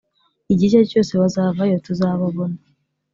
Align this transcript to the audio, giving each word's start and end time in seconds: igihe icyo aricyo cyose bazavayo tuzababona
igihe 0.53 0.67
icyo 0.69 0.77
aricyo 0.79 0.91
cyose 0.99 1.13
bazavayo 1.21 1.75
tuzababona 1.85 2.57